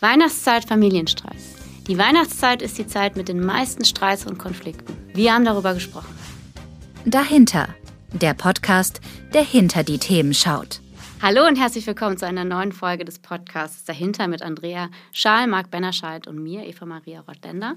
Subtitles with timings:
[0.00, 1.54] Weihnachtszeit, Familienstress.
[1.88, 4.94] Die Weihnachtszeit ist die Zeit mit den meisten Streits und Konflikten.
[5.14, 6.14] Wir haben darüber gesprochen.
[7.06, 7.68] Dahinter.
[8.12, 9.00] Der Podcast,
[9.32, 10.82] der hinter die Themen schaut.
[11.22, 15.70] Hallo und herzlich willkommen zu einer neuen Folge des Podcasts Dahinter mit Andrea Schaal, Marc
[15.70, 17.74] Bennerscheid und mir, Eva Maria Rottländer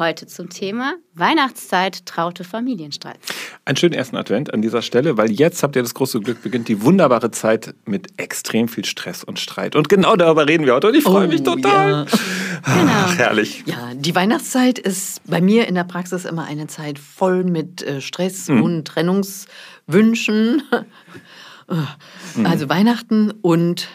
[0.00, 3.18] heute zum Thema Weihnachtszeit, traute Familienstreit.
[3.64, 6.66] Einen schönen ersten Advent an dieser Stelle, weil jetzt habt ihr das große Glück, beginnt
[6.66, 9.76] die wunderbare Zeit mit extrem viel Stress und Streit.
[9.76, 11.90] Und genau darüber reden wir heute und ich freue oh, mich total.
[11.90, 12.06] Ja.
[12.62, 13.18] Ach, genau.
[13.18, 13.62] herrlich.
[13.66, 18.00] Ja, die Weihnachtszeit ist bei mir in der Praxis immer eine Zeit voll mit äh,
[18.00, 18.62] Stress mhm.
[18.62, 20.62] und Trennungswünschen.
[22.42, 22.70] Also mhm.
[22.70, 23.86] Weihnachten und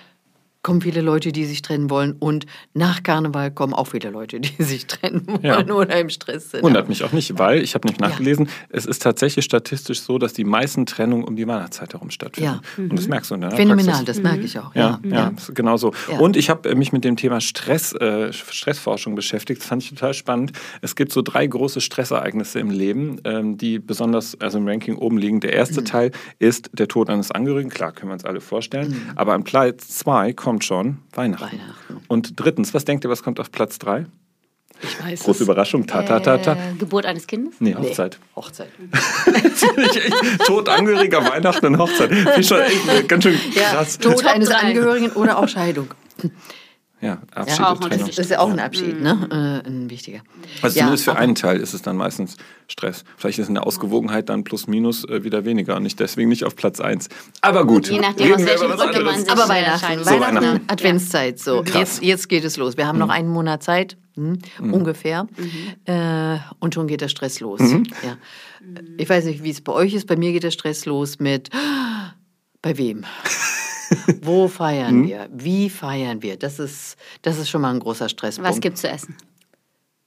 [0.65, 2.13] kommen viele Leute, die sich trennen wollen.
[2.17, 5.63] Und nach Karneval kommen auch viele Leute, die sich trennen wollen ja.
[5.63, 6.63] oder im Stress sind.
[6.63, 8.51] Wundert mich auch nicht, weil, ich habe nicht nachgelesen, ja.
[8.69, 12.61] es ist tatsächlich statistisch so, dass die meisten Trennungen um die Weihnachtszeit herum stattfinden.
[12.77, 12.81] Ja.
[12.81, 12.89] Mhm.
[12.89, 14.05] Und das merkst du in der Phänomenal, Praxis.
[14.05, 14.73] das merke ich auch.
[14.73, 15.33] Ja, ja, ja.
[15.53, 15.93] genau so.
[16.17, 19.61] Und ich habe mich mit dem Thema Stress, äh, Stressforschung beschäftigt.
[19.61, 20.53] Das fand ich total spannend.
[20.81, 25.19] Es gibt so drei große Stressereignisse im Leben, ähm, die besonders also im Ranking oben
[25.19, 25.41] liegen.
[25.41, 25.85] Der erste mhm.
[25.85, 27.69] Teil ist der Tod eines Angehörigen.
[27.69, 28.89] Klar, können wir uns alle vorstellen.
[28.89, 29.11] Mhm.
[29.15, 31.43] Aber am Platz zwei kommt kommt schon Weihnachten.
[31.43, 32.01] Weihnachten.
[32.07, 34.05] Und drittens, was denkt ihr, was kommt auf Platz drei?
[34.81, 35.41] Ich weiß Große es.
[35.41, 36.53] Überraschung, ta, ta, ta, ta.
[36.53, 37.55] Äh, Geburt eines Kindes?
[37.59, 38.19] Nee, Hochzeit.
[38.21, 38.35] Nee.
[38.41, 38.69] Hochzeit.
[40.45, 42.09] Tod Angehöriger, Weihnachten und Hochzeit.
[42.37, 42.59] Ich schon
[43.07, 43.97] ganz schön krass.
[44.01, 45.87] Ja, Tod eines Angehörigen oder auch Scheidung.
[47.01, 48.07] Ja, Abschied ja, und Trennung.
[48.07, 49.61] Das ist ja auch ein Abschied, ne?
[49.65, 50.21] Äh, ein wichtiger.
[50.61, 52.37] Also ja, zumindest für einen Teil ist es dann meistens
[52.67, 53.03] Stress.
[53.17, 56.45] Vielleicht ist in der Ausgewogenheit dann plus minus äh, wieder weniger und nicht deswegen nicht
[56.45, 57.09] auf Platz 1.
[57.41, 57.89] Aber gut.
[57.89, 60.61] Je nachdem, aus welchem Grund man sich Aber Weihnachten, so Weihnachten, Weihnachten.
[60.67, 61.37] Adventszeit.
[61.37, 62.77] So, jetzt, jetzt geht es los.
[62.77, 63.01] Wir haben mhm.
[63.01, 64.73] noch einen Monat Zeit, hm, mhm.
[64.73, 65.27] ungefähr.
[65.37, 65.93] Mhm.
[65.93, 67.59] Äh, und schon geht der Stress los.
[67.59, 67.83] Mhm.
[68.03, 68.17] Ja.
[68.97, 70.07] Ich weiß nicht, wie es bei euch ist.
[70.07, 71.49] Bei mir geht der Stress los mit
[72.61, 73.03] bei wem?
[74.21, 75.07] Wo feiern hm?
[75.07, 75.29] wir?
[75.31, 76.37] Wie feiern wir?
[76.37, 78.49] Das ist, das ist schon mal ein großer Stresspunkt.
[78.49, 79.15] Was gibt es zu essen?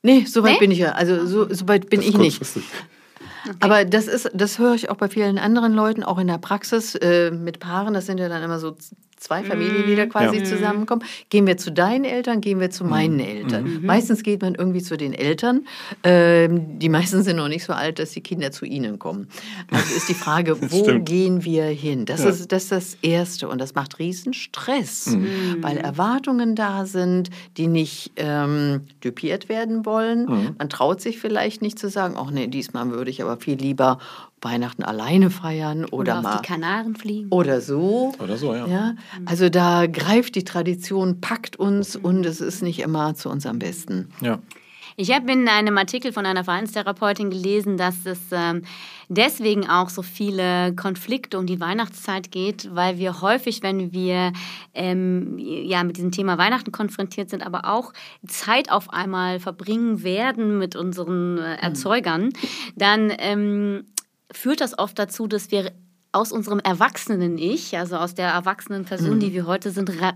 [0.03, 0.59] Nee, soweit nee?
[0.59, 0.93] bin ich ja.
[0.93, 2.41] Also so, so weit bin das ich nicht.
[2.41, 3.57] Okay.
[3.61, 6.95] Aber das ist, das höre ich auch bei vielen anderen Leuten, auch in der Praxis
[6.97, 7.95] äh, mit Paaren.
[7.95, 8.77] Das sind ja dann immer so
[9.19, 10.11] zwei Familienlieder mhm.
[10.11, 10.45] quasi ja.
[10.45, 11.05] zusammenkommen.
[11.31, 12.91] Gehen wir zu deinen Eltern, gehen wir zu mhm.
[12.91, 13.65] meinen Eltern.
[13.65, 13.87] Mhm.
[13.87, 15.67] Meistens geht man irgendwie zu den Eltern.
[16.05, 19.29] Ähm, die meisten sind noch nicht so alt, dass die Kinder zu ihnen kommen.
[19.71, 21.09] Also ist die Frage, wo stimmt.
[21.09, 22.07] gehen wir hin?
[22.07, 22.31] Das, ja.
[22.31, 25.59] ist, das ist das Erste und das macht riesen Stress, mhm.
[25.61, 30.27] weil Erwartungen da sind, die nicht ähm, dupiert werden wollen.
[30.27, 30.55] Mhm.
[30.59, 33.99] Man traut sich vielleicht nicht zu sagen, ach nee, diesmal würde ich aber viel lieber
[34.41, 38.15] Weihnachten alleine feiern oder, oder auf mal die Kanaren fliegen oder so.
[38.19, 38.67] Oder so, ja.
[38.67, 38.95] ja.
[39.27, 44.11] Also da greift die Tradition, packt uns und es ist nicht immer zu unserem Besten.
[44.21, 44.39] Ja.
[45.01, 48.63] Ich habe in einem Artikel von einer Verhaltenstherapeutin gelesen, dass es ähm,
[49.09, 54.33] deswegen auch so viele Konflikte um die Weihnachtszeit geht, weil wir häufig, wenn wir
[54.75, 57.93] ähm, ja mit diesem Thema Weihnachten konfrontiert sind, aber auch
[58.27, 62.31] Zeit auf einmal verbringen werden mit unseren äh, Erzeugern,
[62.75, 63.85] dann ähm,
[64.33, 65.73] führt das oft dazu, dass wir
[66.11, 69.21] aus unserem erwachsenen Ich, also aus der erwachsenen Person, mhm.
[69.21, 70.15] die wir heute sind, ra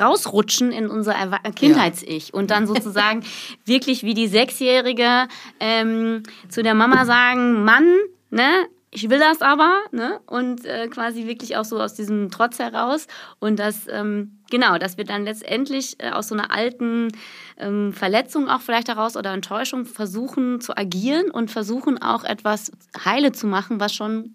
[0.00, 1.14] rausrutschen in unser
[1.54, 3.22] Kindheits-Ich und dann sozusagen
[3.64, 5.28] wirklich wie die Sechsjährige
[5.60, 7.86] ähm, zu der Mama sagen, Mann,
[8.30, 8.66] ne,
[8.96, 10.20] ich will das aber, ne?
[10.26, 13.08] Und äh, quasi wirklich auch so aus diesem Trotz heraus.
[13.40, 17.12] Und das, ähm, genau, dass wir dann letztendlich äh, aus so einer alten
[17.58, 22.72] ähm, Verletzung auch vielleicht heraus oder Enttäuschung versuchen zu agieren und versuchen auch etwas
[23.04, 24.34] heile zu machen, was schon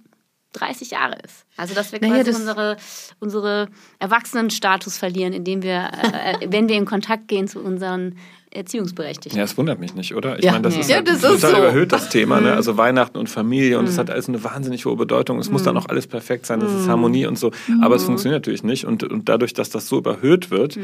[0.53, 1.47] 30 Jahre ist.
[1.57, 2.77] Also dass wir quasi naja, das unsere,
[3.19, 3.67] unsere
[3.97, 8.15] Erwachsenenstatus verlieren, indem wir, äh, wenn wir in Kontakt gehen zu unseren
[8.53, 9.35] erziehungsberechtigt.
[9.35, 10.37] Ja, es wundert mich nicht, oder?
[10.37, 10.81] Ich ja, meine, das nee.
[10.81, 11.57] ist, ja, das total ist so.
[11.57, 12.41] überhöht, das Thema.
[12.41, 12.51] Ne?
[12.51, 12.57] Mhm.
[12.57, 13.99] Also Weihnachten und Familie und es mhm.
[13.99, 15.39] hat alles eine wahnsinnig hohe Bedeutung.
[15.39, 15.53] Es mhm.
[15.53, 16.91] muss dann auch alles perfekt sein, das ist mhm.
[16.91, 17.51] Harmonie und so.
[17.81, 18.07] Aber es mhm.
[18.07, 18.85] funktioniert natürlich nicht.
[18.85, 20.77] Und, und dadurch, dass das so überhöht wird,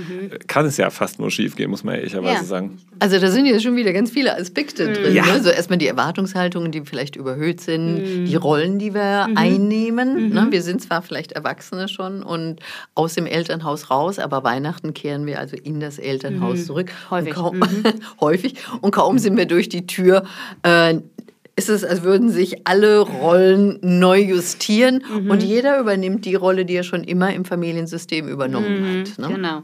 [0.47, 2.43] kann es ja fast nur schief gehen, muss man ehrlicherweise ja.
[2.43, 2.77] sagen.
[2.99, 5.13] Also da sind ja schon wieder ganz viele Aspekte drin.
[5.13, 5.25] Ja.
[5.25, 5.43] Ne?
[5.43, 10.29] So erstmal die Erwartungshaltungen, die vielleicht überhöht sind, die Rollen, die wir einnehmen.
[10.29, 10.47] Ne?
[10.51, 12.61] Wir sind zwar vielleicht Erwachsene schon und
[12.95, 16.91] aus dem Elternhaus raus, aber Weihnachten kehren wir also in das Elternhaus zurück.
[17.09, 17.33] Häufig.
[17.33, 18.55] Kaum, häufig häufig.
[18.81, 20.23] Und kaum sind wir durch die Tür,
[20.63, 20.95] äh,
[21.55, 25.31] ist es, als würden sich alle Rollen neu justieren mhm.
[25.31, 28.99] und jeder übernimmt die Rolle, die er schon immer im Familiensystem übernommen mhm.
[28.99, 29.19] hat.
[29.19, 29.35] Ne?
[29.35, 29.63] Genau.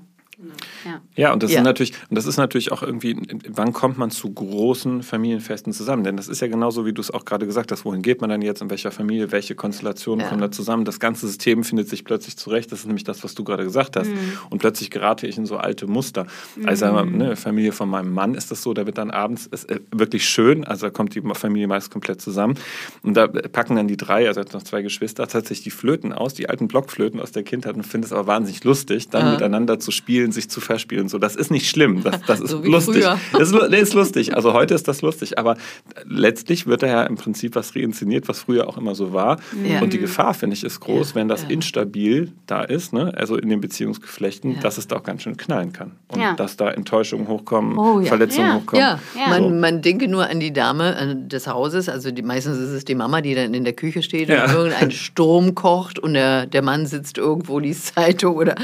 [0.85, 1.01] Ja.
[1.15, 1.59] ja, und das ja.
[1.59, 3.15] ist natürlich, und das ist natürlich auch irgendwie,
[3.49, 6.03] wann kommt man zu großen Familienfesten zusammen?
[6.03, 8.29] Denn das ist ja genauso, wie du es auch gerade gesagt hast, wohin geht man
[8.29, 10.29] dann jetzt, in welcher Familie, welche Konstellationen ja.
[10.29, 10.85] kommen da zusammen?
[10.85, 12.71] Das ganze System findet sich plötzlich zurecht.
[12.71, 14.09] Das ist nämlich das, was du gerade gesagt hast.
[14.09, 14.37] Mhm.
[14.49, 16.27] Und plötzlich gerate ich in so alte Muster.
[16.65, 17.17] Also mhm.
[17.17, 20.27] ne, Familie von meinem Mann ist das so, da wird dann abends ist, äh, wirklich
[20.27, 22.55] schön, also da kommt die Familie meist komplett zusammen.
[23.01, 26.49] Und da packen dann die drei, also noch zwei Geschwister, tatsächlich die Flöten aus, die
[26.49, 30.31] alten Blockflöten aus der Kindheit und finden es aber wahnsinnig lustig, dann miteinander zu spielen,
[30.33, 31.07] sich zu verspielen.
[31.07, 33.03] So, das ist nicht schlimm, das, das ist so lustig.
[33.31, 34.35] Das ist, nee, ist lustig.
[34.35, 35.57] Also heute ist das lustig, aber
[36.05, 39.39] letztlich wird da ja im Prinzip was reinszeniert, was früher auch immer so war.
[39.63, 39.81] Ja.
[39.81, 41.15] Und die Gefahr, finde ich, ist groß, ja.
[41.15, 41.49] wenn das ja.
[41.49, 43.13] instabil da ist, ne?
[43.15, 45.91] also in den Beziehungsgeflechten, dass es da auch ganz schön knallen kann.
[46.07, 48.83] Und dass da Enttäuschungen hochkommen, oh, Verletzungen hochkommen.
[48.83, 48.99] Ja.
[49.29, 49.49] Man, so.
[49.49, 52.95] man denke nur an die Dame äh, des Hauses, also die, meistens ist es die
[52.95, 56.85] Mama, die dann in der Küche steht und irgendein Sturm kocht und der, der Mann
[56.85, 58.55] sitzt irgendwo, liest Zeitung oder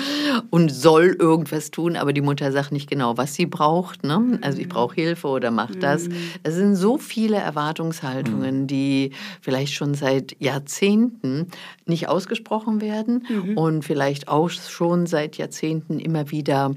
[0.49, 4.03] und soll irgendwas tun, aber die Mutter sagt nicht genau, was sie braucht.
[4.03, 4.39] Ne?
[4.41, 6.07] Also ich brauche Hilfe oder mach das.
[6.07, 6.13] Mhm.
[6.43, 8.67] Es sind so viele Erwartungshaltungen, mhm.
[8.67, 9.11] die
[9.41, 11.47] vielleicht schon seit Jahrzehnten
[11.85, 13.57] nicht ausgesprochen werden mhm.
[13.57, 16.75] und vielleicht auch schon seit Jahrzehnten immer wieder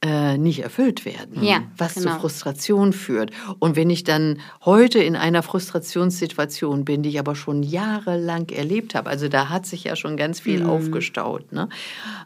[0.00, 2.12] äh, nicht erfüllt werden, ja, was genau.
[2.12, 3.32] zu Frustration führt.
[3.58, 8.94] Und wenn ich dann heute in einer Frustrationssituation bin, die ich aber schon jahrelang erlebt
[8.94, 10.70] habe, also da hat sich ja schon ganz viel mhm.
[10.70, 11.52] aufgestaut.
[11.52, 11.68] Ne?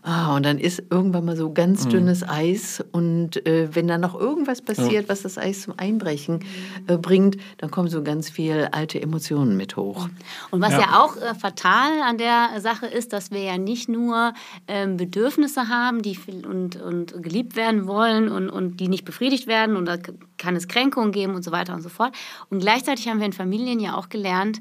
[0.03, 1.91] Ah, und dann ist irgendwann mal so ganz mhm.
[1.91, 5.09] dünnes Eis und äh, wenn dann noch irgendwas passiert, ja.
[5.09, 6.41] was das Eis zum Einbrechen
[6.89, 10.11] äh, bringt, dann kommen so ganz viel alte Emotionen mit hoch.
[10.51, 13.89] Und was ja, ja auch äh, fatal an der Sache ist, dass wir ja nicht
[13.89, 14.35] nur
[14.69, 19.47] ähm, Bedürfnisse haben, die und, und geliebt werden, werden wollen und, und die nicht befriedigt
[19.47, 19.97] werden und da
[20.37, 22.15] kann es Kränkungen geben und so weiter und so fort.
[22.51, 24.61] Und gleichzeitig haben wir in Familien ja auch gelernt,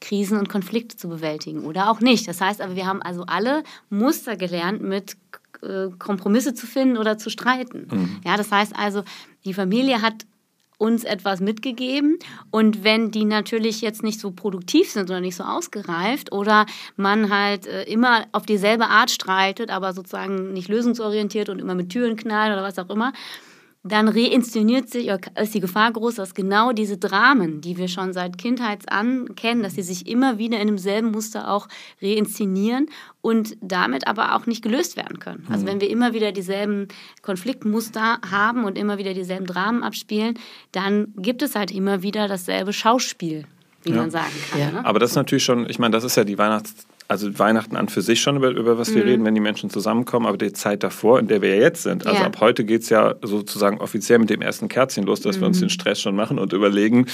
[0.00, 2.28] Krisen und Konflikte zu bewältigen oder auch nicht.
[2.28, 5.16] Das heißt aber, wir haben also alle Muster gelernt, mit
[5.62, 7.88] äh, Kompromisse zu finden oder zu streiten.
[7.90, 8.20] Mhm.
[8.24, 9.04] Ja, das heißt also,
[9.44, 10.26] die Familie hat
[10.78, 12.18] uns etwas mitgegeben.
[12.50, 16.66] Und wenn die natürlich jetzt nicht so produktiv sind oder nicht so ausgereift oder
[16.96, 21.90] man halt äh, immer auf dieselbe Art streitet, aber sozusagen nicht lösungsorientiert und immer mit
[21.90, 23.12] Türen knallen oder was auch immer,
[23.84, 28.38] dann reinszeniert sich, ist die Gefahr groß, dass genau diese Dramen, die wir schon seit
[28.38, 31.66] Kindheitsan kennen, dass sie sich immer wieder in demselben Muster auch
[32.00, 32.86] reinszenieren
[33.20, 35.46] und damit aber auch nicht gelöst werden können.
[35.50, 35.68] Also mhm.
[35.68, 36.88] wenn wir immer wieder dieselben
[37.22, 40.38] Konfliktmuster haben und immer wieder dieselben Dramen abspielen,
[40.70, 43.46] dann gibt es halt immer wieder dasselbe Schauspiel
[43.84, 43.96] wie ja.
[43.96, 44.60] man sagen kann.
[44.60, 44.70] Ja.
[44.70, 44.84] Ne?
[44.84, 47.88] Aber das ist natürlich schon, ich meine, das ist ja die Weihnachts also Weihnachten an
[47.88, 49.08] für sich schon, über, über was wir mhm.
[49.08, 52.06] reden, wenn die Menschen zusammenkommen, aber die Zeit davor, in der wir ja jetzt sind.
[52.06, 52.26] Also ja.
[52.26, 55.40] ab heute geht es ja sozusagen offiziell mit dem ersten Kerzchen los, dass mhm.
[55.40, 55.62] wir uns mhm.
[55.62, 57.06] den Stress schon machen und überlegen,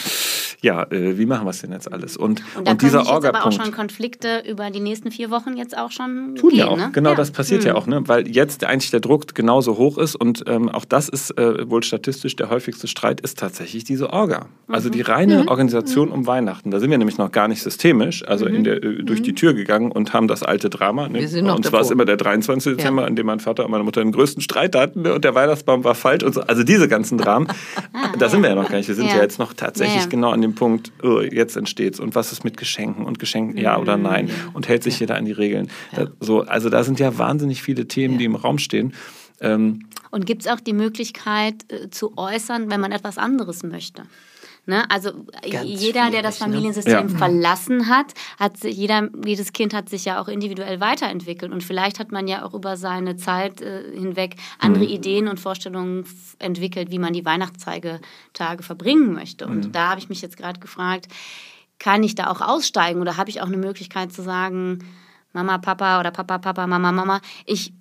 [0.61, 2.17] ja, äh, wie machen wir es denn jetzt alles?
[2.17, 3.37] Und, und, und dieser Orga-Punkt.
[3.37, 6.69] aber auch schon Konflikte über die nächsten vier Wochen jetzt auch schon Tun gehen, ja
[6.69, 6.91] auch, ne?
[6.93, 7.17] genau, ja.
[7.17, 7.69] das passiert mhm.
[7.69, 8.03] ja auch, ne?
[8.07, 11.83] weil jetzt eigentlich der Druck genauso hoch ist und ähm, auch das ist äh, wohl
[11.83, 14.47] statistisch der häufigste Streit, ist tatsächlich diese Orga.
[14.69, 15.07] Also die mhm.
[15.07, 15.49] reine mhm.
[15.49, 16.71] Organisation um Weihnachten.
[16.71, 19.55] Da sind wir nämlich noch gar nicht systemisch, also in der, äh, durch die Tür
[19.55, 21.09] gegangen und haben das alte Drama.
[21.09, 21.21] Ne?
[21.21, 22.77] Wir sind noch und zwar ist immer der 23.
[22.77, 25.15] Dezember, an dem mein Vater und meine Mutter den größten Streit hatten ne?
[25.15, 26.41] und der Weihnachtsbaum war falsch und so.
[26.43, 27.49] Also diese ganzen Dramen,
[28.19, 28.89] da sind wir ja noch gar nicht.
[28.89, 32.01] Wir sind ja, ja jetzt noch tatsächlich ja, genau an dem Punkt, oh, jetzt entsteht's
[32.01, 34.55] und was ist mit Geschenken und Geschenken ja oder nein mhm.
[34.55, 35.71] und hält sich jeder an die Regeln.
[35.95, 38.93] Da, so, also da sind ja wahnsinnig viele Themen, die im Raum stehen.
[39.41, 44.03] Ähm, und gibt es auch die Möglichkeit äh, zu äußern, wenn man etwas anderes möchte?
[44.69, 44.89] Ne?
[44.91, 45.13] Also
[45.51, 46.45] Ganz jeder, der das ne?
[46.45, 47.13] Familiensystem ne?
[47.13, 47.19] ja.
[47.19, 51.53] verlassen hat, hat sich, jeder, jedes Kind hat sich ja auch individuell weiterentwickelt.
[51.53, 54.91] Und vielleicht hat man ja auch über seine Zeit äh, hinweg andere mhm.
[54.91, 56.05] Ideen und Vorstellungen
[56.39, 57.99] entwickelt, wie man die Weihnachtstage
[58.61, 59.47] verbringen möchte.
[59.47, 59.73] Und mhm.
[59.73, 61.09] da habe ich mich jetzt gerade gefragt,
[61.79, 64.81] kann ich da auch aussteigen oder habe ich auch eine Möglichkeit zu sagen,
[65.33, 67.73] Mama, Papa oder Papa, Papa, Mama, Mama, ich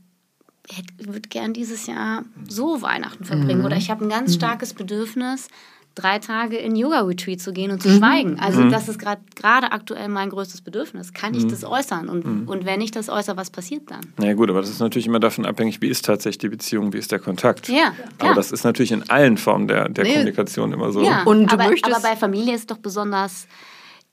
[0.98, 3.66] würde gern dieses Jahr so Weihnachten verbringen mhm.
[3.66, 4.36] oder ich habe ein ganz mhm.
[4.36, 5.50] starkes Bedürfnis,
[5.98, 7.98] drei Tage in Yoga-Retreat zu gehen und zu mhm.
[7.98, 8.40] schweigen.
[8.40, 8.72] Also mhm.
[8.72, 11.14] das ist gerade aktuell mein größtes Bedürfnis.
[11.14, 11.50] Kann ich mhm.
[11.50, 12.10] das äußern?
[12.10, 12.48] Und, mhm.
[12.48, 14.02] und wenn ich das äußere, was passiert dann?
[14.18, 16.94] Na ja, gut, aber das ist natürlich immer davon abhängig, wie ist tatsächlich die Beziehung,
[16.94, 17.68] wie ist der Kontakt.
[17.70, 17.94] Ja.
[18.20, 20.12] Aber das ist natürlich in allen Formen der, der nee.
[20.12, 21.04] Kommunikation immer so.
[21.04, 23.48] Ja, und aber, aber bei Familie ist es doch besonders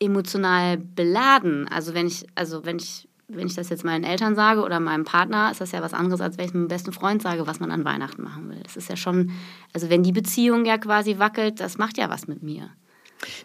[0.01, 1.69] emotional beladen.
[1.69, 5.05] Also wenn ich, also wenn ich wenn ich das jetzt meinen Eltern sage oder meinem
[5.05, 7.71] Partner, ist das ja was anderes, als wenn ich meinem besten Freund sage, was man
[7.71, 8.61] an Weihnachten machen will.
[8.63, 9.31] Das ist ja schon,
[9.73, 12.71] also wenn die Beziehung ja quasi wackelt, das macht ja was mit mir.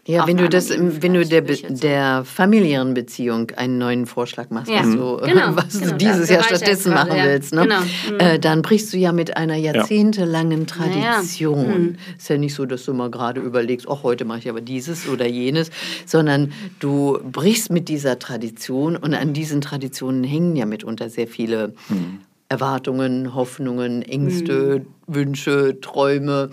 [0.05, 4.79] Ja, wenn du das, wenn du der, der familiären Beziehung einen neuen Vorschlag machst, ja.
[4.79, 7.25] was, du, genau, was genau, du dieses Jahr stattdessen machen ja.
[7.25, 7.62] willst, ne?
[7.63, 7.79] genau.
[7.81, 8.19] mhm.
[8.19, 11.65] äh, dann brichst du ja mit einer jahrzehntelangen Tradition.
[11.65, 11.77] Ja.
[11.77, 11.95] Mhm.
[12.17, 15.07] Ist ja nicht so, dass du mal gerade überlegst, oh, heute mache ich aber dieses
[15.07, 15.69] oder jenes,
[16.05, 21.74] sondern du brichst mit dieser Tradition und an diesen Traditionen hängen ja mitunter sehr viele
[21.89, 22.21] mhm.
[22.50, 25.15] Erwartungen, Hoffnungen, Ängste, mhm.
[25.15, 26.50] Wünsche, Träume.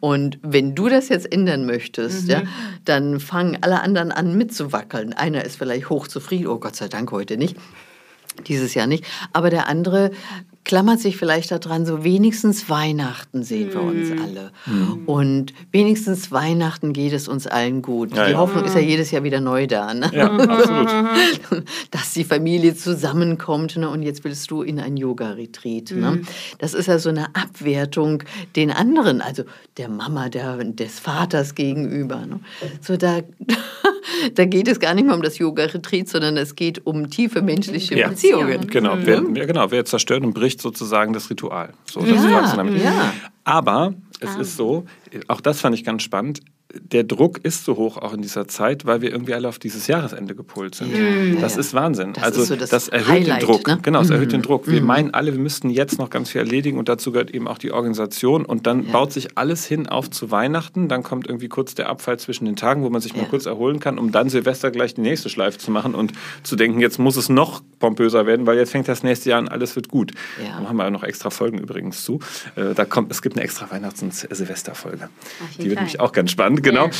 [0.00, 2.30] Und wenn du das jetzt ändern möchtest, mhm.
[2.30, 2.42] ja,
[2.86, 5.12] dann fangen alle anderen an mitzuwackeln.
[5.12, 7.56] Einer ist vielleicht hochzufrieden, oh Gott sei Dank heute nicht,
[8.46, 10.10] dieses Jahr nicht, aber der andere
[10.64, 14.22] klammert sich vielleicht daran, so wenigstens Weihnachten sehen wir uns mhm.
[14.22, 14.50] alle.
[14.64, 15.04] Mhm.
[15.06, 18.16] Und wenigstens Weihnachten geht es uns allen gut.
[18.16, 18.38] Ja, die ja.
[18.38, 19.92] Hoffnung ist ja jedes Jahr wieder neu da.
[19.92, 20.10] Ne?
[20.14, 20.88] Ja, absolut.
[21.90, 23.90] Dass die Familie zusammenkommt ne?
[23.90, 25.90] und jetzt willst du in ein Yoga-Retreat.
[25.92, 26.10] Ne?
[26.12, 26.26] Mhm.
[26.58, 28.22] Das ist ja so eine Abwertung
[28.56, 29.44] den anderen, also
[29.76, 32.24] der Mama, der, des Vaters gegenüber.
[32.24, 32.40] Ne?
[32.80, 33.20] So da,
[34.34, 37.96] da geht es gar nicht mehr um das Yoga-Retreat, sondern es geht um tiefe menschliche
[37.96, 38.66] Beziehungen.
[38.68, 39.70] Genau, wer, ja, genau.
[39.70, 41.72] Wer zerstört und bricht sozusagen das Ritual.
[41.90, 43.12] So, das ja, ja.
[43.44, 44.40] Aber es ah.
[44.40, 44.86] ist so,
[45.28, 46.40] auch das fand ich ganz spannend,
[46.80, 49.86] der Druck ist so hoch auch in dieser Zeit, weil wir irgendwie alle auf dieses
[49.86, 50.92] Jahresende gepolt sind.
[50.92, 51.60] Ja, das ja.
[51.60, 52.12] ist Wahnsinn.
[52.12, 53.66] Das also ist so das, das, erhöht Highlight, den Druck.
[53.66, 53.78] Ne?
[53.82, 54.14] Genau, es mhm.
[54.14, 54.66] erhöht den Druck.
[54.66, 54.86] Wir mhm.
[54.86, 57.72] meinen alle, wir müssten jetzt noch ganz viel erledigen und dazu gehört eben auch die
[57.72, 58.92] Organisation und dann ja.
[58.92, 60.88] baut sich alles hin auf zu Weihnachten.
[60.88, 63.80] Dann kommt irgendwie kurz der Abfall zwischen den Tagen, wo man sich mal kurz erholen
[63.80, 66.12] kann, um dann Silvester gleich die nächste Schleife zu machen und
[66.42, 69.48] zu denken, jetzt muss es noch pompöser werden, weil jetzt fängt das nächste Jahr an,
[69.48, 70.12] alles wird gut.
[70.38, 72.20] Da haben wir noch extra Folgen übrigens zu.
[72.56, 75.08] Äh, da kommt, es gibt eine extra Weihnachts- und Silvesterfolge.
[75.58, 76.90] Die wird nämlich auch ganz spannend genau.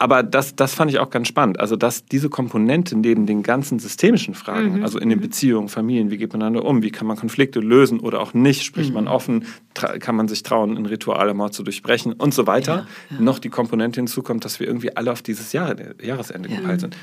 [0.00, 1.58] Aber das, das fand ich auch ganz spannend.
[1.58, 4.84] Also, dass diese Komponente neben den ganzen systemischen Fragen, mhm.
[4.84, 5.22] also in den mhm.
[5.22, 8.62] Beziehungen, Familien, wie geht man miteinander um, wie kann man Konflikte lösen oder auch nicht,
[8.62, 8.94] spricht mhm.
[8.94, 13.16] man offen, kann man sich trauen, ein Ritual mal zu durchbrechen und so weiter, ja,
[13.16, 13.22] ja.
[13.22, 16.56] noch die Komponente hinzukommt, dass wir irgendwie alle auf dieses Jahr, Jahresende ja.
[16.56, 16.96] gepeilt sind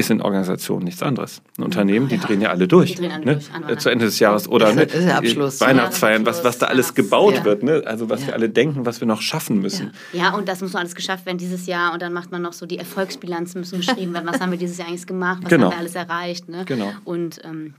[0.00, 1.42] ist in Organisationen nichts anderes.
[1.56, 2.20] Ein Unternehmen, die ja.
[2.20, 2.96] drehen ja alle durch.
[2.96, 3.40] Die alle ne?
[3.66, 4.86] durch Zu Ende des Jahres oder ne?
[4.90, 7.44] Weihnachtsfeiern, was, was da alles gebaut ja.
[7.44, 7.62] wird.
[7.62, 7.82] Ne?
[7.86, 8.28] Also was ja.
[8.28, 9.92] wir alle denken, was wir noch schaffen müssen.
[10.12, 10.34] Ja.
[10.34, 11.92] und das muss noch alles geschafft werden dieses Jahr.
[11.92, 14.26] Und dann macht man noch so die Erfolgsbilanzen müssen geschrieben werden.
[14.26, 15.40] Was haben wir dieses Jahr eigentlich gemacht?
[15.42, 15.66] Was genau.
[15.66, 16.48] haben wir alles erreicht?
[16.48, 16.64] Ne?
[16.66, 16.92] Genau.
[17.04, 17.74] Und ähm,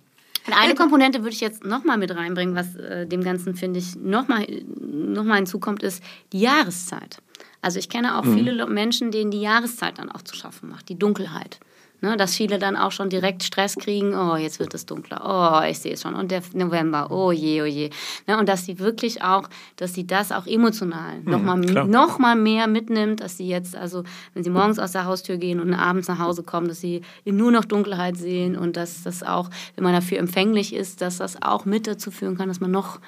[0.50, 4.48] eine Komponente würde ich jetzt nochmal mit reinbringen, was äh, dem Ganzen, finde ich, nochmal
[4.80, 7.18] noch mal hinzukommt, ist die Jahreszeit.
[7.62, 8.36] Also ich kenne auch mhm.
[8.36, 11.60] viele Menschen, denen die Jahreszeit dann auch zu schaffen macht, die Dunkelheit.
[12.04, 15.70] Ne, dass viele dann auch schon direkt Stress kriegen, oh, jetzt wird es dunkler, oh,
[15.70, 17.92] ich sehe es schon, und der November, oh je, oh je.
[18.26, 22.36] Ne, und dass sie wirklich auch, dass sie das auch emotional mhm, nochmal noch mal
[22.36, 24.04] mehr mitnimmt, dass sie jetzt, also
[24.34, 27.52] wenn sie morgens aus der Haustür gehen und abends nach Hause kommen, dass sie nur
[27.52, 31.66] noch Dunkelheit sehen und dass das auch, wenn man dafür empfänglich ist, dass das auch
[31.66, 33.00] mit dazu führen kann, dass man noch,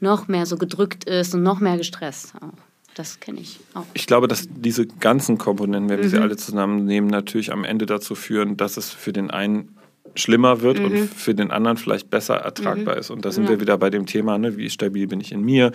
[0.00, 2.69] noch mehr so gedrückt ist und noch mehr gestresst auch.
[3.00, 3.86] Das kenne ich auch.
[3.94, 6.10] Ich glaube, dass diese ganzen Komponenten, wenn wir mhm.
[6.10, 9.74] sie alle zusammennehmen, natürlich am Ende dazu führen, dass es für den einen
[10.14, 10.84] schlimmer wird mhm.
[10.84, 13.00] und für den anderen vielleicht besser ertragbar mhm.
[13.00, 13.08] ist.
[13.08, 13.50] Und da sind ja.
[13.52, 15.72] wir wieder bei dem Thema, ne, wie stabil bin ich in mir,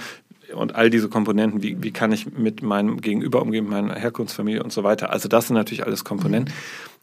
[0.54, 4.72] und all diese Komponenten, wie, wie kann ich mit meinem Gegenüber umgehen, meiner Herkunftsfamilie und
[4.72, 5.10] so weiter.
[5.10, 6.54] Also das sind natürlich alles Komponenten.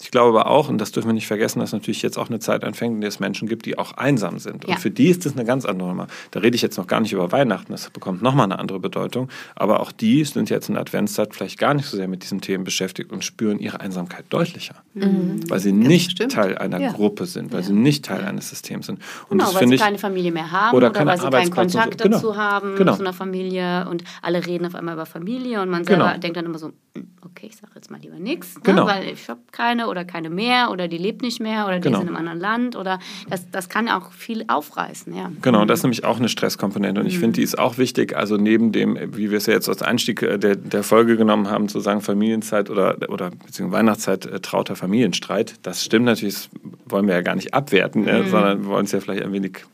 [0.03, 2.41] Ich glaube aber auch, und das dürfen wir nicht vergessen, dass natürlich jetzt auch eine
[2.41, 4.65] Zeit anfängt, in der es Menschen gibt, die auch einsam sind.
[4.67, 4.75] Ja.
[4.75, 6.09] Und für die ist das eine ganz andere Nummer.
[6.33, 9.29] Da rede ich jetzt noch gar nicht über Weihnachten, das bekommt nochmal eine andere Bedeutung.
[9.55, 12.41] Aber auch die sind jetzt in der Adventszeit vielleicht gar nicht so sehr mit diesen
[12.41, 14.75] Themen beschäftigt und spüren ihre Einsamkeit deutlicher.
[14.95, 15.49] Mhm.
[15.49, 16.91] Weil sie nicht Teil einer ja.
[16.91, 17.67] Gruppe sind, weil ja.
[17.67, 18.99] sie nicht Teil eines Systems sind.
[19.29, 21.51] Und genau, das weil sie ich, keine Familie mehr haben oder, oder weil sie keinen
[21.51, 22.05] Kontakt so.
[22.05, 22.17] genau.
[22.17, 22.97] dazu haben genau.
[22.97, 26.19] zu einer Familie und alle reden auf einmal über Familie und man selber genau.
[26.19, 26.73] denkt dann immer so,
[27.35, 28.87] okay, ich sage jetzt mal lieber nichts, ne, genau.
[28.87, 31.99] weil ich habe keine oder keine mehr oder die lebt nicht mehr oder die genau.
[31.99, 32.99] sind im anderen Land oder
[33.29, 35.15] das, das kann auch viel aufreißen.
[35.15, 35.33] Ja.
[35.41, 37.21] Genau, das ist nämlich auch eine Stresskomponente und ich mhm.
[37.21, 40.23] finde, die ist auch wichtig, also neben dem, wie wir es ja jetzt als Einstieg
[40.23, 44.77] äh, der, der Folge genommen haben, zu sagen Familienzeit oder, oder beziehungsweise Weihnachtszeit äh, trauter
[44.77, 46.51] Familienstreit, das stimmt natürlich, das
[46.87, 48.31] wollen wir ja gar nicht abwerten, ne, mhm.
[48.31, 49.65] sondern wir wollen es ja vielleicht ein wenig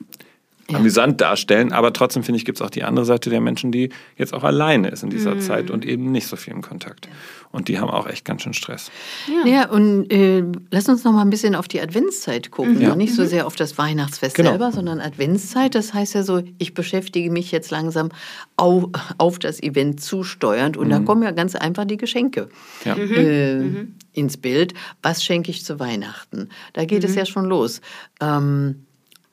[0.71, 0.79] ja.
[0.79, 1.73] amüsant darstellen.
[1.73, 4.45] Aber trotzdem finde ich, gibt es auch die andere Seite der Menschen, die jetzt auch
[4.45, 5.41] alleine ist in dieser mhm.
[5.41, 7.09] Zeit und eben nicht so viel im Kontakt.
[7.51, 8.91] Und die haben auch echt ganz schön Stress.
[9.27, 12.75] Ja, ja und äh, lass uns noch mal ein bisschen auf die Adventszeit gucken.
[12.75, 12.83] Mhm.
[12.83, 12.97] Ja.
[12.97, 13.29] Nicht so mhm.
[13.29, 14.51] sehr auf das Weihnachtsfest genau.
[14.51, 15.75] selber, sondern Adventszeit.
[15.75, 18.11] Das heißt ja so, ich beschäftige mich jetzt langsam
[18.57, 20.77] auf, auf das Event zusteuernd.
[20.77, 20.91] Und mhm.
[20.91, 22.51] da kommen ja ganz einfach die Geschenke
[22.85, 22.95] ja.
[22.95, 23.95] äh, mhm.
[24.13, 24.75] ins Bild.
[25.03, 26.51] Was schenke ich zu Weihnachten?
[26.75, 27.19] Da geht es mhm.
[27.19, 27.81] ja schon los.
[28.21, 28.85] Ähm,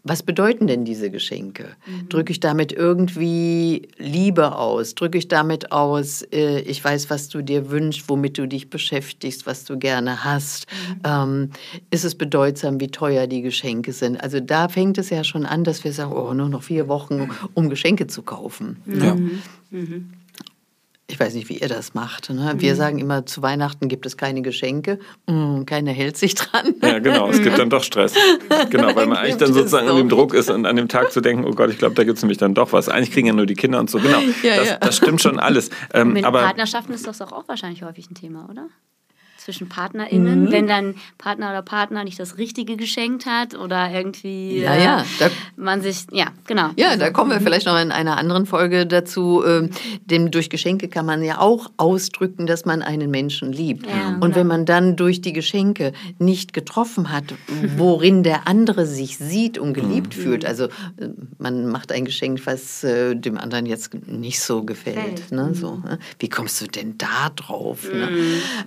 [0.07, 1.75] was bedeuten denn diese Geschenke?
[1.87, 2.09] Mhm.
[2.09, 4.93] Drücke ich damit irgendwie Liebe aus?
[4.93, 9.47] Drücke ich damit aus, äh, ich weiß, was du dir wünschst, womit du dich beschäftigst,
[9.47, 10.67] was du gerne hast?
[10.69, 11.01] Mhm.
[11.03, 11.49] Ähm,
[11.89, 14.21] ist es bedeutsam, wie teuer die Geschenke sind?
[14.21, 17.27] Also da fängt es ja schon an, dass wir sagen, oh, nur noch vier Wochen,
[17.55, 18.77] um Geschenke zu kaufen.
[18.85, 19.03] Mhm.
[19.03, 19.15] Ja.
[19.71, 20.11] Mhm
[21.07, 22.31] ich weiß nicht, wie ihr das macht.
[22.31, 22.55] Ne?
[22.57, 22.77] Wir mhm.
[22.77, 26.73] sagen immer, zu Weihnachten gibt es keine Geschenke, mhm, keiner hält sich dran.
[26.81, 28.13] Ja, genau, es gibt dann doch Stress.
[28.71, 31.21] Genau, weil man eigentlich dann sozusagen in dem Druck ist und an dem Tag zu
[31.21, 32.89] denken, oh Gott, ich glaube, da gibt es nämlich dann doch was.
[32.89, 33.99] Eigentlich kriegen ja nur die Kinder und so.
[33.99, 34.77] Genau, ja, das, ja.
[34.77, 35.69] das, stimmt schon alles.
[35.93, 38.67] Ähm, Mit aber Partnerschaften ist das doch auch wahrscheinlich häufig ein Thema, oder?
[39.45, 40.51] Zwischen PartnerInnen, mhm.
[40.51, 45.03] wenn dann Partner oder Partner nicht das Richtige geschenkt hat oder irgendwie ja, ja, äh,
[45.19, 46.71] da, man sich, ja, genau.
[46.77, 49.43] Ja, da kommen wir vielleicht noch in einer anderen Folge dazu.
[49.43, 49.69] Äh,
[50.05, 53.85] denn durch Geschenke kann man ja auch ausdrücken, dass man einen Menschen liebt.
[53.85, 54.35] Ja, Und genau.
[54.35, 57.25] wenn man dann durch die Geschenke nicht getroffen hat,
[57.77, 60.21] worin der andere sich sieht und geliebt mhm.
[60.21, 65.31] fühlt, also äh, man macht ein Geschenk, was äh, dem anderen jetzt nicht so gefällt.
[65.31, 65.53] Ne?
[65.53, 65.99] So, ne?
[66.17, 67.87] Wie kommst du denn da drauf?
[67.93, 68.07] Ne?
[68.07, 68.15] Mhm.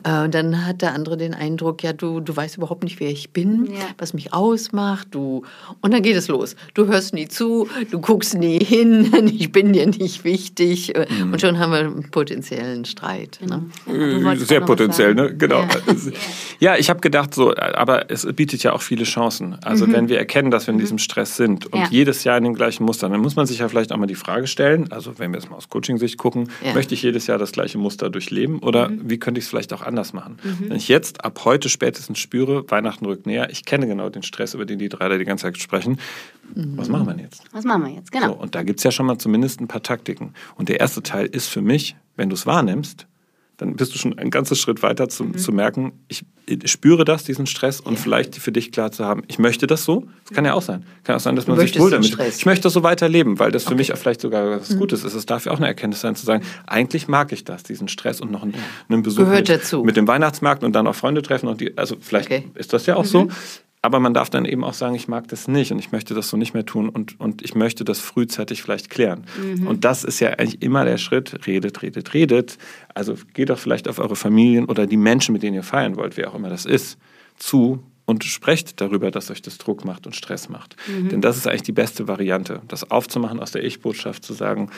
[0.07, 0.25] Ne?
[0.29, 3.31] und dann hat der andere den Eindruck, ja, du, du weißt überhaupt nicht, wer ich
[3.31, 3.81] bin, ja.
[3.99, 5.09] was mich ausmacht.
[5.11, 5.43] Du
[5.81, 6.55] und dann geht es los.
[6.75, 10.95] Du hörst nie zu, du guckst nie hin, ich bin dir nicht wichtig.
[10.95, 11.33] Äh, mhm.
[11.33, 13.41] Und schon haben wir einen potenziellen Streit.
[13.45, 13.65] Ne?
[13.87, 14.35] Genau.
[14.37, 15.35] Sehr potenziell, ne?
[15.37, 15.65] Genau.
[16.61, 19.57] Ja, ja ich habe gedacht, so, aber es bietet ja auch viele Chancen.
[19.65, 19.93] Also mhm.
[19.93, 20.81] wenn wir erkennen, dass wir in mhm.
[20.81, 21.89] diesem Stress sind und ja.
[21.91, 24.15] jedes Jahr in dem gleichen Muster, dann muss man sich ja vielleicht auch mal die
[24.15, 26.75] Frage stellen, also wenn wir jetzt mal aus Coaching-Sicht gucken, ja.
[26.75, 29.11] möchte ich jedes Jahr das gleiche Muster durchleben oder mhm.
[29.11, 30.39] wie könnte ich es vielleicht auch anders machen?
[30.43, 30.58] Mhm.
[30.61, 34.55] Wenn ich jetzt ab heute spätestens spüre, Weihnachten rückt näher, ich kenne genau den Stress,
[34.55, 35.99] über den die drei da die ganze Zeit sprechen,
[36.55, 37.43] was machen wir jetzt?
[37.53, 38.29] Was machen wir jetzt, genau.
[38.29, 40.35] So, und da gibt es ja schon mal zumindest ein paar Taktiken.
[40.57, 43.07] Und der erste Teil ist für mich, wenn du es wahrnimmst,
[43.59, 45.37] dann bist du schon ein ganzes Schritt weiter zu, mhm.
[45.37, 46.25] zu merken, ich,
[46.65, 48.01] spüre das, diesen Stress und ja.
[48.01, 50.07] vielleicht für dich klar zu haben, ich möchte das so.
[50.25, 50.87] Das kann ja auch sein.
[51.03, 52.07] Kann auch sein, dass man sich wohl damit.
[52.07, 52.39] Stress.
[52.39, 53.79] Ich möchte das so weiterleben, weil das für okay.
[53.79, 54.79] mich auch vielleicht sogar was mhm.
[54.79, 55.15] Gutes ist.
[55.15, 58.21] Es darf ja auch eine Erkenntnis sein, zu sagen, eigentlich mag ich das, diesen Stress
[58.21, 58.55] und noch einen,
[58.89, 62.31] einen Besuch mit, mit, dem Weihnachtsmarkt und dann auch Freunde treffen und die, also vielleicht
[62.31, 62.45] okay.
[62.55, 63.09] ist das ja auch mhm.
[63.09, 63.29] so.
[63.81, 66.29] Aber man darf dann eben auch sagen, ich mag das nicht und ich möchte das
[66.29, 69.25] so nicht mehr tun und, und ich möchte das frühzeitig vielleicht klären.
[69.41, 69.69] Mhm.
[69.69, 72.59] Und das ist ja eigentlich immer der Schritt, redet, redet, redet.
[72.95, 76.17] Also geht doch vielleicht auf eure Familien oder die Menschen, mit denen ihr feiern wollt,
[76.17, 76.99] wer auch immer das ist,
[77.37, 80.77] zu und sprecht darüber, dass euch das Druck macht und Stress macht.
[80.87, 81.11] Mhm.
[81.11, 84.71] Denn das ist eigentlich die beste Variante, das aufzumachen aus der Ich-Botschaft, zu sagen,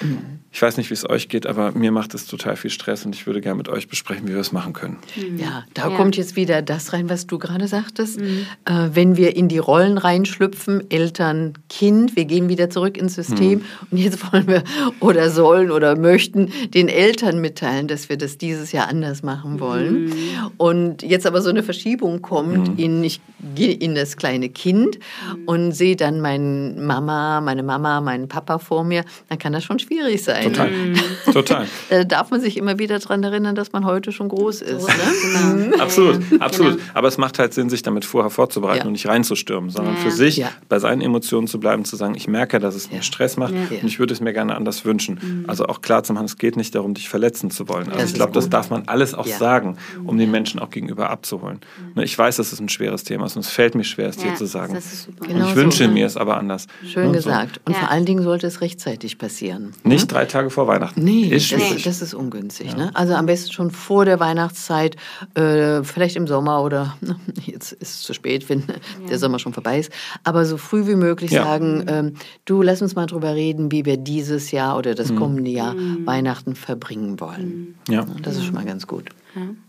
[0.00, 0.40] mhm.
[0.50, 3.14] ich weiß nicht, wie es euch geht, aber mir macht es total viel Stress und
[3.14, 4.96] ich würde gerne mit euch besprechen, wie wir es machen können.
[5.14, 5.38] Mhm.
[5.38, 5.96] Ja, da ja.
[5.96, 8.18] kommt jetzt wieder das rein, was du gerade sagtest.
[8.18, 8.46] Mhm.
[8.64, 13.58] Äh, wenn wir in die Rollen reinschlüpfen, Eltern, Kind, wir gehen wieder zurück ins System
[13.58, 13.64] mhm.
[13.90, 14.64] und jetzt wollen wir
[15.00, 20.04] oder sollen oder möchten den Eltern mitteilen, dass wir das dieses Jahr anders machen wollen.
[20.04, 20.12] Mhm.
[20.56, 22.78] Und jetzt aber so eine Verschiebung kommt, Mhm.
[22.78, 23.20] in, ich
[23.54, 25.44] gehe in das kleine Kind mhm.
[25.46, 29.78] und sehe dann meine Mama, meine Mama, meinen Papa vor mir, dann kann das schon
[29.78, 30.44] schwierig sein.
[30.44, 30.70] Total.
[30.70, 30.94] Mhm.
[31.32, 31.66] Total.
[31.88, 34.86] Da darf man sich immer wieder daran erinnern, dass man heute schon groß ist.
[34.86, 34.94] Ne?
[35.30, 35.82] Genau.
[35.82, 36.72] absolut, absolut.
[36.74, 36.84] Genau.
[36.94, 38.86] Aber es macht halt Sinn, sich damit vorher vorzubereiten ja.
[38.86, 40.00] und nicht reinzustürmen, sondern ja.
[40.00, 40.50] für sich ja.
[40.68, 43.86] bei seinen Emotionen zu bleiben, zu sagen, ich merke, dass es mir Stress macht und
[43.86, 45.18] ich würde es mir gerne anders wünschen.
[45.20, 45.44] Mhm.
[45.46, 47.90] Also auch klar zu machen, es geht nicht darum, dich verletzen zu wollen.
[47.90, 51.60] Also ich glaube, das darf man alles auch sagen, um den Menschen auch gegenüber abzuholen.
[51.94, 54.16] Ne, ich weiß, dass es ein schweres Thema ist und es fällt mir schwer, es
[54.16, 54.74] dir zu sagen.
[54.74, 55.26] Das ist super.
[55.26, 56.66] Genau ich wünsche so, mir es aber anders.
[56.84, 57.12] Schön ne?
[57.12, 57.60] gesagt.
[57.64, 59.72] Und vor allen Dingen sollte es rechtzeitig passieren.
[59.84, 60.06] Nicht ne?
[60.06, 61.02] drei Tage vor Weihnachten.
[61.02, 62.76] Nee, ist das, das, ist ungünstig.
[62.76, 62.90] Ne?
[62.94, 64.96] Also am besten schon vor der Weihnachtszeit,
[65.34, 66.96] äh, vielleicht im Sommer oder
[67.46, 68.64] jetzt ist es zu spät, wenn
[69.08, 69.92] der Sommer schon vorbei ist.
[70.24, 73.96] Aber so früh wie möglich sagen, ähm, du lass uns mal drüber reden, wie wir
[73.96, 75.16] dieses Jahr oder das mhm.
[75.16, 76.06] kommende Jahr mhm.
[76.06, 77.74] Weihnachten verbringen wollen.
[77.88, 78.06] Ja.
[78.22, 79.10] Das ist schon mal ganz gut.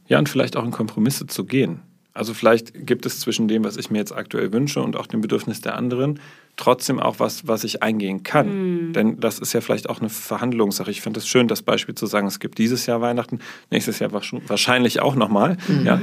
[0.08, 1.80] Ja, und vielleicht auch in Kompromisse zu gehen.
[2.13, 5.21] Also vielleicht gibt es zwischen dem, was ich mir jetzt aktuell wünsche und auch dem
[5.21, 6.19] Bedürfnis der anderen,
[6.58, 8.88] trotzdem auch was, was ich eingehen kann.
[8.89, 8.93] Mhm.
[8.93, 10.91] Denn das ist ja vielleicht auch eine Verhandlungssache.
[10.91, 14.12] Ich finde es schön, das Beispiel zu sagen, es gibt dieses Jahr Weihnachten, nächstes Jahr
[14.12, 15.58] wahrscheinlich auch nochmal.
[15.67, 15.86] Mhm.
[15.86, 16.02] Ja.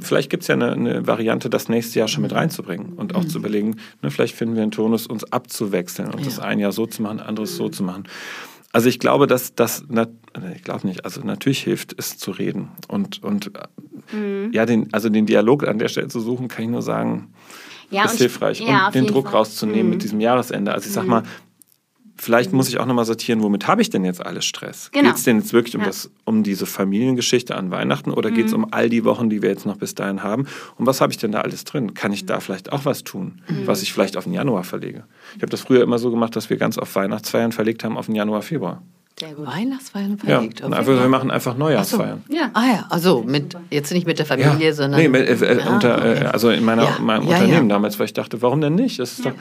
[0.00, 3.24] Vielleicht gibt es ja eine, eine, Variante, das nächste Jahr schon mit reinzubringen und auch
[3.24, 3.28] mhm.
[3.28, 6.24] zu überlegen, ne, vielleicht finden wir einen Tonus, uns abzuwechseln und ja.
[6.24, 8.04] das ein Jahr so zu machen, anderes so zu machen.
[8.72, 9.84] Also ich glaube, dass das,
[10.56, 13.50] ich glaube nicht, also natürlich hilft es zu reden und, und
[14.12, 14.50] mhm.
[14.52, 17.32] ja, den, also den Dialog an der Stelle zu suchen, kann ich nur sagen,
[17.90, 18.60] ja, ist hilfreich.
[18.60, 19.40] Ja, und den Druck Fall.
[19.40, 19.90] rauszunehmen mhm.
[19.90, 20.72] mit diesem Jahresende.
[20.72, 21.10] Also ich sag mhm.
[21.10, 21.22] mal,
[22.22, 24.90] Vielleicht muss ich auch nochmal sortieren, womit habe ich denn jetzt alles Stress?
[24.92, 25.08] Genau.
[25.08, 25.88] Geht es denn jetzt wirklich um, ja.
[25.88, 28.34] das, um diese Familiengeschichte an Weihnachten oder mhm.
[28.36, 30.46] geht es um all die Wochen, die wir jetzt noch bis dahin haben?
[30.76, 31.94] Und was habe ich denn da alles drin?
[31.94, 33.66] Kann ich da vielleicht auch was tun, mhm.
[33.66, 35.02] was ich vielleicht auf den Januar verlege?
[35.34, 38.06] Ich habe das früher immer so gemacht, dass wir ganz auf Weihnachtsfeiern verlegt haben auf
[38.06, 38.82] den Januar, Februar.
[39.18, 39.46] Sehr gut.
[39.46, 40.60] Weihnachtsfeiern verlegt.
[40.60, 42.22] Ja, und einfach, wir machen einfach Neujahrsfeiern.
[42.28, 42.36] So.
[42.36, 42.50] Ja.
[42.54, 44.72] Ah ja, also mit, jetzt nicht mit der Familie, ja.
[44.72, 45.00] sondern...
[45.00, 46.24] Nee, mit, äh, ah, unter, okay.
[46.26, 46.98] also in meiner, ja.
[47.00, 49.00] meinem Unternehmen damals, weil ich dachte, warum denn nicht?
[49.00, 49.32] Das ist doch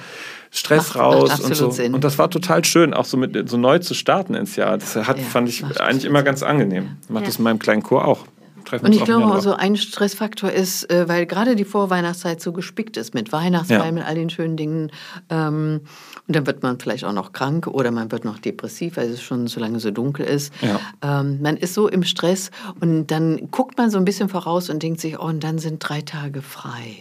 [0.52, 1.72] Stress macht, raus macht und so.
[1.72, 1.94] Sinn.
[1.94, 4.78] Und das war total schön, auch so mit so neu zu starten ins Jahr.
[4.78, 6.98] Das hat, fand ich eigentlich immer ganz angenehm.
[7.04, 8.26] Ich mache das in meinem kleinen Chor auch
[8.66, 12.98] treffen Und ich glaube, also ein Stressfaktor ist, äh, weil gerade die Vorweihnachtszeit so gespickt
[12.98, 13.92] ist mit Weihnachtsfeiern, ja.
[13.92, 14.92] mit all den schönen Dingen.
[15.30, 15.82] Ähm,
[16.28, 19.22] und dann wird man vielleicht auch noch krank oder man wird noch depressiv, weil es
[19.22, 20.54] schon so lange so dunkel ist.
[20.62, 20.80] Ja.
[21.02, 24.82] Ähm, man ist so im Stress und dann guckt man so ein bisschen voraus und
[24.84, 26.98] denkt sich, oh, und dann sind drei Tage frei.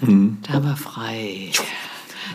[0.00, 0.38] Mhm.
[0.50, 1.50] Da war frei.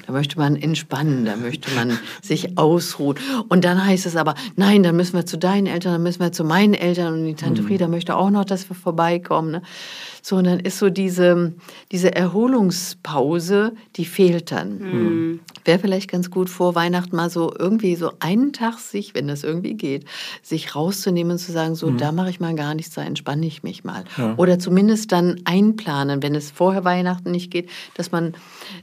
[0.05, 3.17] Da möchte man entspannen, da möchte man sich ausruhen.
[3.49, 6.31] Und dann heißt es aber, nein, dann müssen wir zu deinen Eltern, dann müssen wir
[6.31, 7.67] zu meinen Eltern und die Tante mhm.
[7.67, 9.51] Frieda möchte auch noch, dass wir vorbeikommen.
[9.51, 9.61] Ne?
[10.21, 11.53] So, und dann ist so diese,
[11.91, 14.79] diese Erholungspause, die fehlt dann.
[14.79, 15.39] Mhm.
[15.65, 19.43] Wäre vielleicht ganz gut vor Weihnachten mal so irgendwie so einen Tag sich, wenn das
[19.43, 20.05] irgendwie geht,
[20.41, 21.97] sich rauszunehmen und zu sagen, so, mhm.
[21.97, 24.03] da mache ich mal gar nichts, da entspanne ich mich mal.
[24.17, 24.35] Ja.
[24.37, 28.33] Oder zumindest dann einplanen, wenn es vorher Weihnachten nicht geht, dass man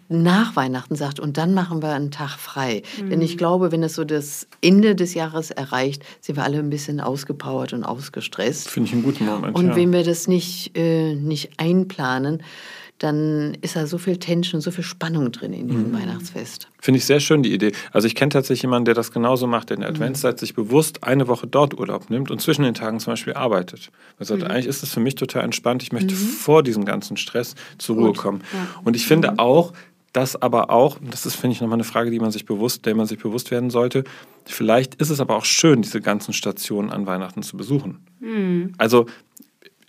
[0.08, 2.82] nach Weihnachten sagt, und dann machen wir einen Tag frei.
[3.00, 3.10] Mhm.
[3.10, 3.38] Denn ich mhm.
[3.38, 7.72] glaube, wenn es so das Ende des Jahres erreicht, sind wir alle ein bisschen ausgepowert
[7.72, 8.68] und ausgestresst.
[8.68, 9.56] Finde ich einen guten Moment.
[9.56, 9.76] Und ja.
[9.76, 12.42] wenn wir das nicht, äh, nicht einplanen,
[12.98, 16.00] dann ist da so viel Tension, so viel Spannung drin in diesem mhm.
[16.00, 16.68] Weihnachtsfest.
[16.80, 17.72] Finde ich sehr schön, die Idee.
[17.92, 19.96] Also ich kenne tatsächlich jemanden, der das genauso macht, der in der mhm.
[19.96, 23.90] Adventszeit sich bewusst eine Woche dort Urlaub nimmt und zwischen den Tagen zum Beispiel arbeitet.
[24.18, 24.48] Sagt, mhm.
[24.48, 25.82] eigentlich ist das für mich total entspannt.
[25.84, 26.18] Ich möchte mhm.
[26.18, 28.42] vor diesem ganzen Stress zur Ruhe kommen.
[28.52, 28.66] Ja.
[28.82, 29.38] Und ich finde mhm.
[29.38, 29.72] auch,
[30.12, 32.96] dass aber auch, das ist, finde ich, nochmal eine Frage, die man sich bewusst, der
[32.96, 34.02] man sich bewusst werden sollte,
[34.44, 37.98] vielleicht ist es aber auch schön, diese ganzen Stationen an Weihnachten zu besuchen.
[38.18, 38.72] Mhm.
[38.78, 39.06] Also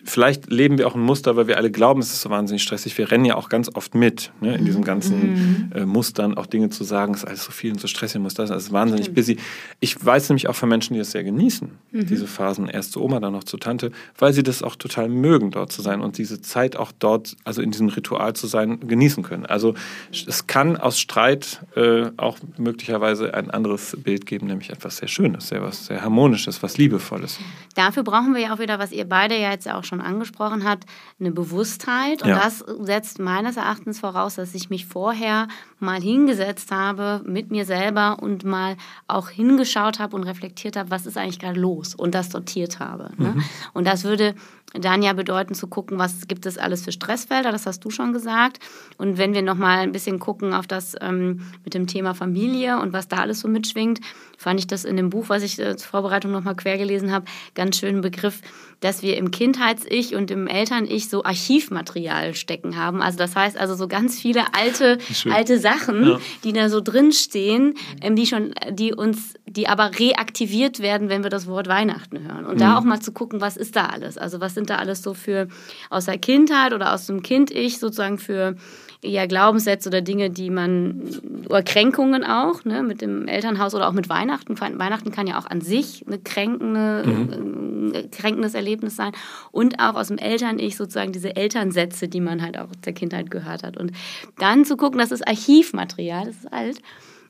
[0.03, 2.97] vielleicht leben wir auch ein Muster, weil wir alle glauben, es ist so wahnsinnig stressig.
[2.97, 5.71] Wir rennen ja auch ganz oft mit ne, in diesen ganzen mhm.
[5.75, 8.33] äh, Mustern, auch Dinge zu sagen, es ist alles so viel und so stressig muss
[8.33, 9.15] das, es ist wahnsinnig Stimmt.
[9.15, 9.37] busy.
[9.79, 12.07] Ich weiß nämlich auch von Menschen, die das sehr genießen, mhm.
[12.07, 15.51] diese Phasen, erst zu Oma, dann noch zu Tante, weil sie das auch total mögen,
[15.51, 19.23] dort zu sein und diese Zeit auch dort, also in diesem Ritual zu sein, genießen
[19.23, 19.45] können.
[19.45, 19.75] Also
[20.11, 25.49] es kann aus Streit äh, auch möglicherweise ein anderes Bild geben, nämlich etwas sehr Schönes,
[25.49, 27.39] sehr was sehr Harmonisches, was Liebevolles.
[27.75, 30.85] Dafür brauchen wir ja auch wieder, was ihr beide ja jetzt auch schon angesprochen hat,
[31.19, 32.21] eine Bewusstheit.
[32.21, 32.39] Und ja.
[32.39, 35.47] das setzt meines Erachtens voraus, dass ich mich vorher
[35.79, 41.05] mal hingesetzt habe mit mir selber und mal auch hingeschaut habe und reflektiert habe, was
[41.05, 43.11] ist eigentlich gerade los und das sortiert habe.
[43.17, 43.33] Ne?
[43.35, 43.43] Mhm.
[43.73, 44.35] Und das würde
[44.73, 48.13] dann ja bedeuten zu gucken, was gibt es alles für Stressfelder, das hast du schon
[48.13, 48.59] gesagt.
[48.97, 52.93] Und wenn wir nochmal ein bisschen gucken auf das ähm, mit dem Thema Familie und
[52.93, 53.99] was da alles so mitschwingt,
[54.37, 57.25] fand ich das in dem Buch, was ich äh, zur Vorbereitung nochmal quer gelesen habe,
[57.55, 58.41] ganz schönen Begriff,
[58.79, 63.01] dass wir im Kindheits-Ich und im Eltern-Ich so Archivmaterial stecken haben.
[63.01, 64.99] Also das heißt also so ganz viele alte,
[65.31, 66.19] alte Sachen, ja.
[66.43, 71.29] die da so drinstehen, ähm, die schon, die uns, die aber reaktiviert werden, wenn wir
[71.29, 72.45] das Wort Weihnachten hören.
[72.45, 72.59] Und mhm.
[72.59, 74.17] da auch mal zu gucken, was ist da alles?
[74.17, 75.47] Also was sind da alles so für
[75.89, 78.55] aus der Kindheit oder aus dem Kind-Ich sozusagen für
[79.01, 81.01] eher Glaubenssätze oder Dinge, die man,
[81.45, 84.59] oder Kränkungen auch, ne, mit dem Elternhaus oder auch mit Weihnachten.
[84.59, 87.93] Weihnachten kann ja auch an sich eine kränkende, mhm.
[87.93, 89.13] äh, kränkendes Erlebnis sein.
[89.51, 93.31] Und auch aus dem Eltern-Ich sozusagen diese Elternsätze, die man halt auch aus der Kindheit
[93.31, 93.77] gehört hat.
[93.77, 93.93] Und
[94.37, 96.81] dann zu gucken, das ist Archivmaterial, das ist alt.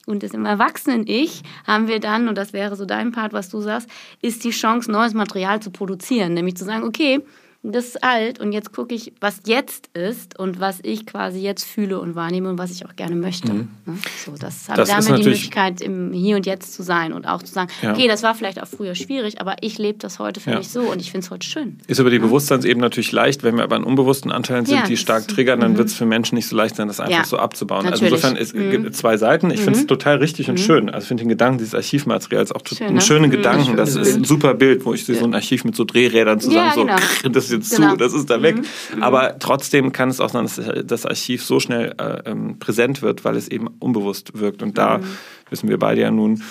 [0.05, 3.89] Und im Erwachsenen-Ich haben wir dann, und das wäre so dein Part, was du sagst,
[4.21, 6.33] ist die Chance, neues Material zu produzieren.
[6.33, 7.21] Nämlich zu sagen, okay,
[7.61, 11.65] das ist alt und jetzt gucke ich, was jetzt ist und was ich quasi jetzt
[11.65, 13.51] fühle und wahrnehme und was ich auch gerne möchte.
[13.51, 13.67] Mhm.
[13.85, 13.97] Ne?
[14.25, 17.43] So, das, das haben wir die Möglichkeit, im Hier und Jetzt zu sein und auch
[17.43, 17.91] zu sagen, ja.
[17.91, 20.57] okay, das war vielleicht auch früher schwierig, aber ich lebe das heute für ja.
[20.57, 21.79] mich so und ich finde es heute schön.
[21.87, 22.21] Ist über die ja.
[22.21, 25.79] Bewusstseinsebene natürlich leicht, wenn wir aber an unbewussten Anteilen sind, die stark triggern, dann mhm.
[25.79, 27.85] wird es für Menschen nicht so leicht sein, das einfach so abzubauen.
[27.87, 28.23] Also natürlich.
[28.23, 28.83] Also insofern es mhm.
[28.83, 29.51] gibt zwei Seiten.
[29.51, 29.89] Ich finde es mhm.
[29.89, 30.63] total richtig und mhm.
[30.63, 30.89] schön.
[30.89, 33.01] Also ich finde den Gedanken dieses Archivmaterials auch schön, einen ne?
[33.01, 33.75] schönen Gedanken.
[33.75, 36.85] Das ist ein super Bild, wo ich so ein Archiv mit so Drehrädern zusammen so,
[36.85, 36.97] genau.
[37.33, 37.91] das ist jetzt genau.
[37.91, 38.57] zu, das ist da weg.
[38.57, 39.03] Mhm.
[39.03, 43.25] Aber trotzdem kann es auch sein, dass das Archiv so schnell äh, ähm, präsent wird,
[43.25, 44.63] weil es eben unbewusst wirkt.
[44.63, 45.03] Und da mhm.
[45.49, 46.43] wissen wir beide ja nun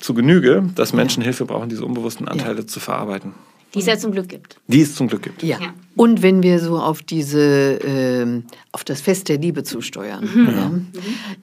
[0.00, 2.66] zu Genüge, dass Menschen Hilfe brauchen, diese unbewussten Anteile ja.
[2.66, 3.32] zu verarbeiten.
[3.74, 4.56] Die es ja zum Glück gibt.
[4.68, 5.42] Die es zum Glück gibt.
[5.42, 5.58] Ja.
[5.60, 5.74] ja.
[5.96, 10.46] Und wenn wir so auf diese, äh, auf das Fest der Liebe zusteuern, mhm.
[10.46, 10.86] ja, mhm.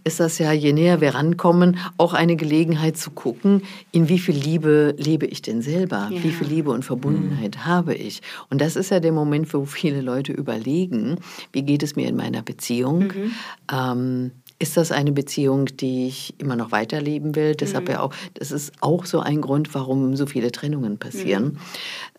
[0.04, 4.36] ist das ja, je näher wir rankommen, auch eine Gelegenheit zu gucken, in wie viel
[4.36, 6.10] Liebe lebe ich denn selber?
[6.12, 6.24] Ja.
[6.24, 7.65] Wie viel Liebe und Verbundenheit mhm.
[7.65, 8.22] habe ich?
[8.50, 11.17] Und das ist ja der Moment, wo viele Leute überlegen,
[11.54, 13.08] wie geht es mir in meiner Beziehung?
[13.08, 13.32] Mhm.
[13.72, 17.56] Ähm, ist das eine Beziehung, die ich immer noch weiterleben will?
[17.56, 17.91] Deshalb mhm.
[17.91, 21.58] ja auch, das ist auch so ein Grund, warum so viele Trennungen passieren,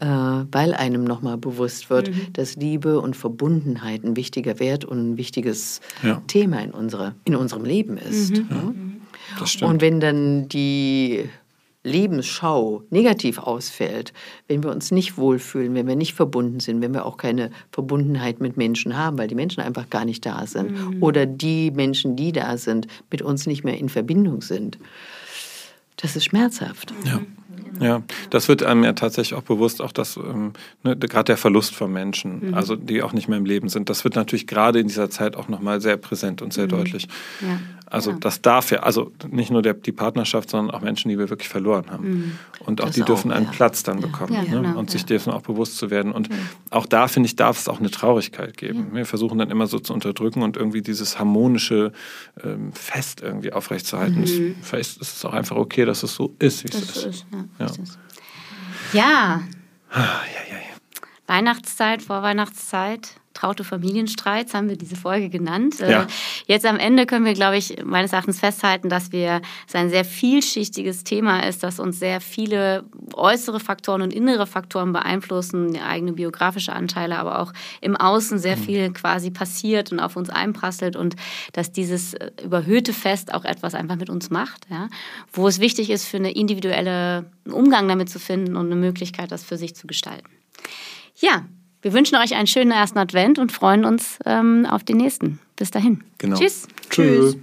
[0.00, 0.06] mhm.
[0.06, 2.32] äh, weil einem nochmal bewusst wird, mhm.
[2.32, 6.20] dass Liebe und Verbundenheit ein wichtiger Wert und ein wichtiges ja.
[6.26, 8.32] Thema in, unserer, in unserem Leben ist.
[8.32, 8.46] Mhm.
[8.50, 8.74] Ja?
[9.38, 9.70] Das stimmt.
[9.70, 11.28] Und wenn dann die
[11.84, 14.12] Lebensschau negativ ausfällt,
[14.46, 18.40] wenn wir uns nicht wohlfühlen, wenn wir nicht verbunden sind, wenn wir auch keine Verbundenheit
[18.40, 21.02] mit Menschen haben, weil die Menschen einfach gar nicht da sind mhm.
[21.02, 24.78] oder die Menschen, die da sind, mit uns nicht mehr in Verbindung sind.
[25.96, 26.92] Das ist schmerzhaft.
[27.04, 27.20] Ja.
[27.80, 31.74] Ja, das wird einem ja tatsächlich auch bewusst, auch dass ähm, ne, gerade der Verlust
[31.74, 32.54] von Menschen, mhm.
[32.54, 35.36] also die auch nicht mehr im Leben sind, das wird natürlich gerade in dieser Zeit
[35.36, 36.70] auch nochmal sehr präsent und sehr mhm.
[36.70, 37.08] deutlich.
[37.40, 37.58] Ja.
[37.92, 38.16] Also ja.
[38.20, 41.50] das darf ja, also nicht nur der, die Partnerschaft, sondern auch Menschen, die wir wirklich
[41.50, 42.08] verloren haben.
[42.08, 42.38] Mhm.
[42.60, 43.52] Und auch das die dürfen auch, einen ja.
[43.52, 44.46] Platz dann bekommen ne?
[44.48, 46.10] genau, und sich dürfen auch bewusst zu werden.
[46.10, 46.30] Und
[46.70, 48.94] auch da, finde ich, darf es auch eine Traurigkeit geben.
[48.94, 51.92] Wir versuchen dann immer so zu unterdrücken und irgendwie dieses harmonische
[52.42, 54.22] ähm, Fest irgendwie aufrechtzuerhalten.
[54.22, 54.54] Mhm.
[54.62, 57.04] Vielleicht ist es auch einfach okay, dass es so ist, wie es ist.
[57.04, 57.26] ist.
[57.60, 57.66] Ja.
[58.94, 59.42] ja.
[59.90, 60.56] Ah, ja.
[61.26, 65.80] Weihnachtszeit, Vorweihnachtszeit traute Familienstreits, haben wir diese Folge genannt.
[65.80, 66.06] Äh, ja.
[66.46, 70.04] Jetzt am Ende können wir, glaube ich, meines Erachtens festhalten, dass wir es ein sehr
[70.04, 76.72] vielschichtiges Thema ist, dass uns sehr viele äußere Faktoren und innere Faktoren beeinflussen, eigene biografische
[76.72, 78.62] Anteile, aber auch im Außen sehr mhm.
[78.62, 81.16] viel quasi passiert und auf uns einprasselt und
[81.52, 84.88] dass dieses äh, überhöhte Fest auch etwas einfach mit uns macht, ja?
[85.32, 89.44] wo es wichtig ist, für eine individuelle Umgang damit zu finden und eine Möglichkeit, das
[89.44, 90.28] für sich zu gestalten.
[91.16, 91.44] Ja,
[91.82, 95.40] wir wünschen euch einen schönen ersten Advent und freuen uns ähm, auf den nächsten.
[95.56, 96.02] Bis dahin.
[96.18, 96.36] Genau.
[96.36, 96.66] Tschüss.
[96.88, 97.36] Tschüss.